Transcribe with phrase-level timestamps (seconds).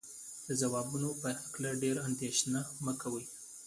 [0.45, 3.25] د ځوابونو په هکله ډېره اندېښنه مه کوئ.